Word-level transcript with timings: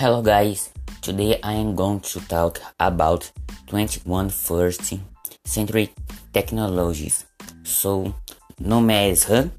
Hello 0.00 0.22
guys, 0.22 0.72
today 1.02 1.38
I 1.42 1.52
am 1.52 1.74
going 1.74 2.00
to 2.00 2.20
talk 2.20 2.58
about 2.80 3.30
21st 3.66 4.98
century 5.44 5.90
technologies. 6.32 7.26
So, 7.64 8.14
no 8.58 8.80
mais, 8.80 9.24
huh? 9.24 9.50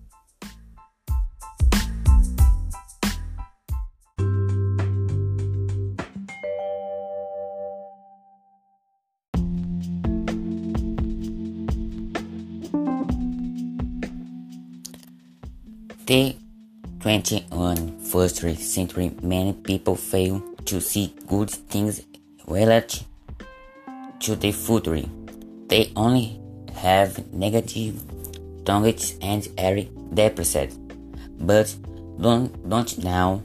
The 16.07 16.40
21st 17.01 18.57
century, 18.57 19.11
many 19.23 19.53
people 19.53 19.95
fail 19.95 20.39
to 20.65 20.79
see 20.79 21.15
good 21.27 21.49
things 21.49 22.03
relative 22.47 23.05
to 24.19 24.35
the 24.35 24.51
future. 24.51 25.01
They 25.67 25.91
only 25.95 26.39
have 26.75 27.33
negative 27.33 28.03
thoughts 28.65 29.15
and 29.19 29.47
are 29.57 29.81
depressed. 30.13 30.79
But 31.39 31.75
don't, 32.19 32.69
don't 32.69 32.97
now 33.03 33.41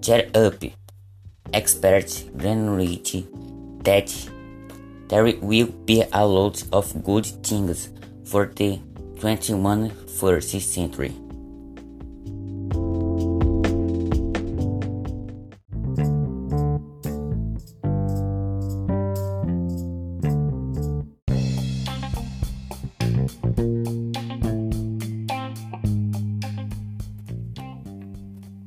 cheer 0.00 0.30
up. 0.34 0.64
Experts 1.52 2.24
guarantee 2.38 3.26
that 3.82 4.08
there 5.08 5.24
will 5.42 5.66
be 5.84 6.04
a 6.10 6.26
lot 6.26 6.64
of 6.72 7.04
good 7.04 7.26
things 7.26 7.90
for 8.24 8.46
the 8.46 8.78
21st 9.16 10.60
century. 10.60 11.27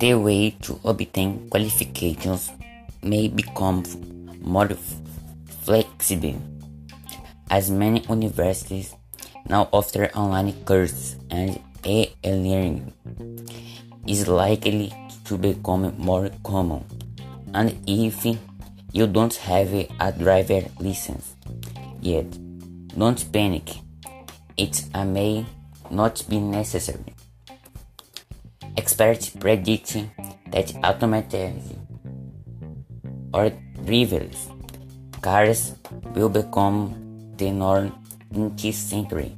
The 0.02 0.16
way 0.16 0.50
to 0.66 0.80
obtain 0.84 1.48
qualifications 1.48 2.50
may 3.04 3.28
become 3.28 3.84
more 4.42 4.70
flexible, 5.62 6.42
as 7.52 7.70
many 7.70 8.02
universities 8.10 8.96
now 9.48 9.70
offer 9.72 10.10
online 10.16 10.54
courses 10.66 11.18
and 11.30 11.62
e-learning 11.86 12.92
is 14.08 14.28
likely 14.28 14.92
to 15.26 15.38
become 15.38 15.94
more 16.00 16.32
common. 16.44 16.84
And 17.54 17.78
if 17.86 18.26
you 18.92 19.06
don't 19.06 19.36
have 19.36 19.72
a 19.72 20.12
driver 20.18 20.64
license 20.80 21.36
yet, 22.02 22.26
don't 22.98 23.22
panic. 23.32 23.70
It 24.58 24.84
may 24.96 25.46
not 25.92 26.26
be 26.28 26.40
necessary. 26.40 27.14
Experts 28.82 29.30
predict 29.30 29.94
that 30.50 30.74
automated 30.84 31.54
or 33.32 33.52
driverless 33.86 34.50
cars 35.22 35.76
will 36.16 36.30
become 36.30 36.78
the 37.38 37.52
norm 37.52 37.94
in 38.34 38.56
this 38.56 38.80
century. 38.80 39.38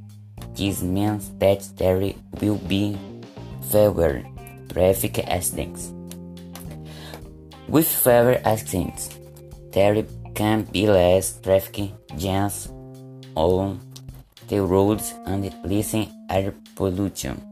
This 0.55 0.81
means 0.81 1.29
that 1.39 1.59
there 1.75 2.13
will 2.39 2.55
be 2.71 2.97
fewer 3.69 4.23
traffic 4.71 5.19
accidents. 5.27 5.91
With 7.67 7.87
fewer 7.87 8.39
accidents, 8.45 9.09
there 9.73 10.05
can 10.35 10.63
be 10.71 10.87
less 10.87 11.37
traffic 11.41 11.91
jams 12.15 12.71
on 13.35 13.81
the 14.47 14.61
roads 14.61 15.13
and 15.25 15.51
less 15.65 15.93
air 16.29 16.53
pollution. 16.77 17.43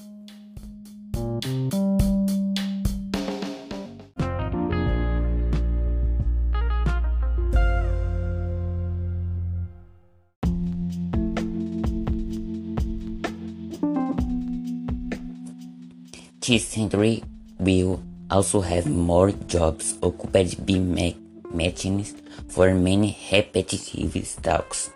This 16.41 16.67
century 16.67 17.23
will 17.59 18.01
also 18.31 18.61
have 18.61 18.87
more 18.87 19.31
jobs 19.31 19.99
occupied 20.01 20.65
by 20.65 20.79
ma- 20.79 21.11
machines 21.53 22.15
for 22.49 22.73
many 22.73 23.15
repetitive 23.31 24.41
tasks, 24.41 24.89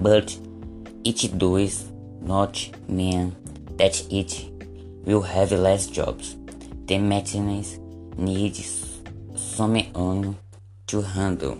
but 0.00 0.36
it 1.04 1.38
does 1.38 1.88
not 2.20 2.68
mean 2.88 3.36
that 3.76 4.02
it 4.10 4.50
will 5.04 5.22
have 5.22 5.52
less 5.52 5.86
jobs. 5.86 6.36
The 6.86 6.98
machines 6.98 7.78
need 8.16 8.56
someone 9.36 10.36
to 10.88 11.02
handle 11.02 11.56